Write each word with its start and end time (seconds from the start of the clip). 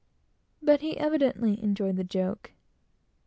But 0.63 0.81
he 0.81 0.97
evidently 0.97 1.61
enjoyed 1.61 1.95
the 1.95 2.03
joke. 2.03 2.53